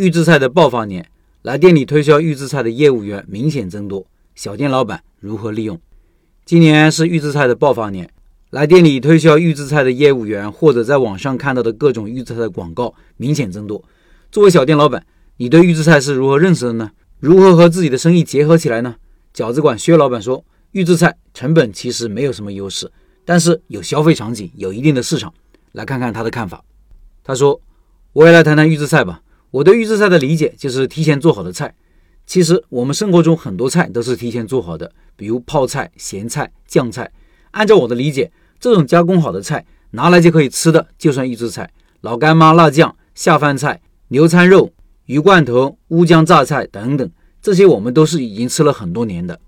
[0.00, 1.06] 预制菜的爆发年，
[1.42, 5.78] 来店里推销预制菜的业务员明显增多，小店老板如何利用？
[6.46, 8.10] 今年是预制菜的爆发年，
[8.48, 13.84] 来店里推销预制菜的业务员或者在网上看到的各种预制菜的广告明显增多。
[14.32, 15.04] 作为小店老板，
[15.36, 16.92] 你对预制菜是如何认识的呢？
[17.18, 18.96] 如何和自己的生意结合起来呢？
[19.34, 20.42] 饺子馆薛老板说，
[20.72, 22.90] 预制菜成本其实没有什么优势，
[23.26, 25.34] 但是有消费场景，有一定的市场。
[25.72, 26.64] 来看看他的看法。
[27.22, 27.60] 他说
[28.14, 29.20] ：“我也来谈谈预制菜吧。
[29.50, 31.74] 我对预制菜的理解就是提前做好的菜。
[32.26, 37.10] 其实我们生活中很多菜都是提前做好的，比如泡菜、咸菜、酱菜。
[37.50, 41.68] 按照我的理解，这种加工好的菜拿来就可以吃的，就算预制菜。
[42.02, 44.72] 老干妈、辣酱、下饭菜、牛餐肉。”
[45.06, 47.10] 鱼罐头、乌江榨菜等等，
[47.42, 49.40] 这些我们都是已经吃了很多年的。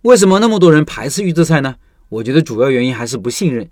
[0.00, 1.74] 为什么那么多人排斥预制菜呢？
[2.08, 3.68] 我觉得主要原因还是不信任。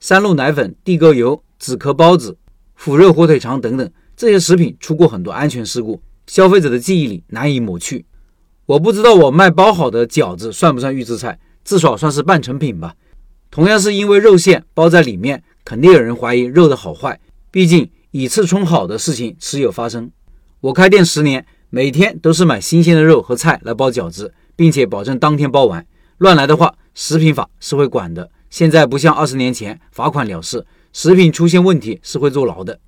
[0.00, 2.36] 三鹿奶粉、地沟油、纸壳包子、
[2.74, 8.04] 腐肉火腿肠等等这些食品出过很多安全事故，消费者的记忆里难以抹去。
[8.66, 12.96] 我不知道我卖包好的饺子算不算预制菜，至少算是半成品吧。
[13.48, 17.20] 同样是因为肉馅包在里面，肯定有人怀疑肉的好坏。
[17.52, 20.10] 毕竟以次充好的事情时有发生。
[20.62, 25.86] 我开店十年，每天都是买新鲜的肉和菜来包饺子，并且保证当天包完。
[26.16, 28.28] 乱来的话，食品法是会管的。
[28.50, 32.80] 现在不像二十年前罚款了事，食品出现问题是会坐牢的。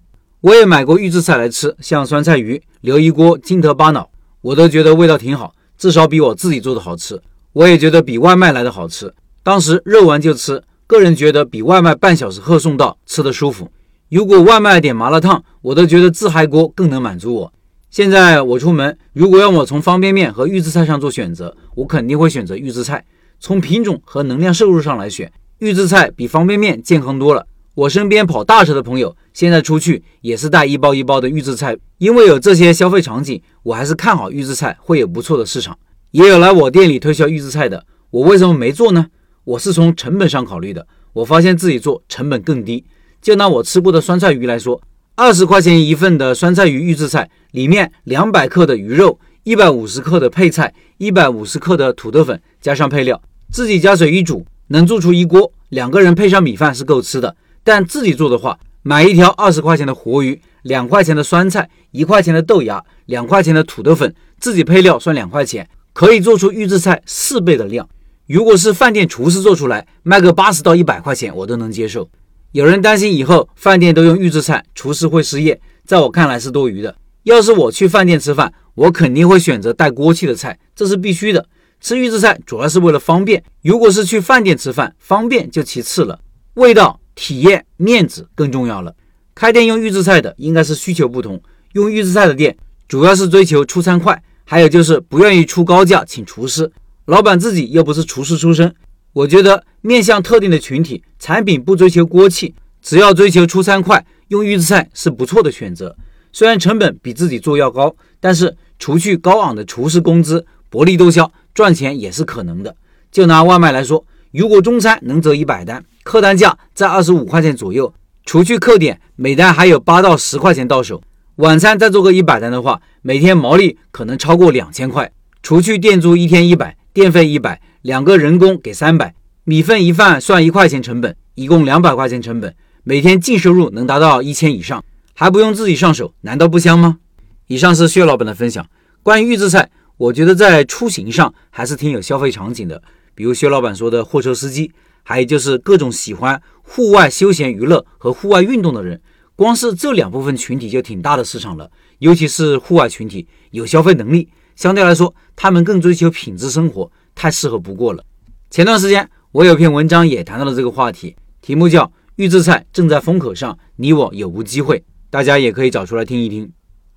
[0.42, 4.08] 我也买过预制菜来吃，像酸菜鱼、留一锅金头巴脑，
[4.41, 7.20] 我都觉得味道挺好，至少比我自己做的好吃。
[7.52, 9.12] 我也觉得比外卖来的好吃。
[9.42, 13.70] 当时肉完就吃，个人觉得比外卖半小时后送到吃的舒服。
[14.08, 17.52] 如果外卖点麻辣烫，我都觉得自嗨锅更能满足我。
[17.91, 23.04] 现在我出门，如果让我从方便面和预制菜上做选择，我肯定会选择预制菜。
[23.38, 27.47] 从品种和能量摄入上来选，预制菜比方便面健康多了。
[27.74, 35.78] 我身边跑大车的朋友，现在出去也是带一包一包的预制菜，因为有这些消费场景，我还是看好预制菜会有不错的市场。
[36.10, 39.06] 也有来我店里推销预制菜的，我为什么没做呢？
[39.44, 42.84] 我是从成本上考虑的，我发现自己做成本更低。
[43.22, 44.82] 就拿我吃过的酸菜鱼来说。
[45.16, 53.20] 二十块钱一份的酸菜鱼预制菜，里面两百克的鱼肉，一百五十克的配菜，一百五十克的土豆粉，加上配料，
[53.52, 57.37] 自己加水一煮，能做出一锅，两个人配上米饭是够吃的。
[57.62, 67.88] 但自己做的话，买一条二十块钱的活鱼，两块钱的酸菜，一块钱的豆芽，两块钱的土豆粉，自己配料算两块钱，可以做出预制菜四倍的量。
[68.26, 72.09] 如果是饭店厨师做出来，卖个八十到一百块钱，我都能接受。
[72.53, 75.60] 有人担心以后饭店都用预制菜，厨师会失业。
[75.84, 76.94] 在我看来是多余的。
[77.25, 81.47] 要是我去饭店吃饭，我肯定会选择带锅气的菜，这是必须的。
[81.81, 83.43] 吃预制菜主要是为了方便。
[83.62, 86.20] 如果是去饭店吃饭，方便就其次了，
[86.54, 88.97] 味道、体验、面子更重要了。
[89.34, 91.38] 开店用预制菜的应该是需求不同。
[91.72, 92.56] 用预制菜的店
[92.88, 96.72] 主要是追求出餐快，还有就是不愿意出高价请厨师。
[97.04, 98.75] 老板自己又不是厨师出身。
[99.12, 105.94] 我觉得面向特定的群体，产品不追求锅气，只要追求出餐快，用预制菜是不错的选择。
[106.32, 112.75] 虽然成本比自己做要高，但是除去高昂的厨师工资，薄利多销，赚钱也是可能的。
[113.12, 117.92] 就拿外卖来说，如果中餐能折一百单，客单价在二十五块钱左右，
[118.24, 121.02] 除去客点，每单还有八到十块钱到手。
[121.36, 125.10] 晚餐再做个一百单的话，每天毛利可能超过两千块，
[125.42, 127.60] 除去店租一天一百，电费一百。
[127.82, 129.14] 两个人工给三百，
[129.44, 132.54] 米粉一饭算一块钱成本，一共两百块钱成本，
[132.84, 136.98] 每天净收入能达到一千以上，还不用自己上手，难道不香吗？
[137.46, 138.66] 以上是薛老板的分享。
[139.02, 142.82] 关于预制菜，我觉得在出行上还是挺有消费场景的，
[143.20, 144.72] 比如薛老板说的货车司机，
[145.03, 148.98] 还有就是各种喜欢户外休闲娱乐和户外运动的人，
[149.36, 151.70] 光是这两部分群体就挺大的市场了。
[151.98, 156.91] 尤其是户外群体，有消费能力，相对来说他们更追求品质生活。
[157.14, 158.03] 太适合不过了。
[158.48, 166.50] 前段时间我有篇文章也谈到了这个话题，题目叫“预制菜正在风口上，你我有无机会？”大家也可以找出来听一听。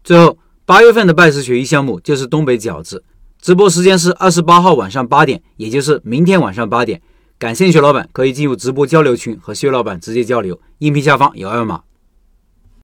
[0.05, 3.03] 最后，八月份的拜师学艺项目就是东北饺子，
[3.43, 7.01] 直播时间是二十八号晚上八点，也就是明天晚上八点。
[7.37, 11.81] 感兴趣老板可以进入直播交流群和薛老板直接交流，音频下方有二维码。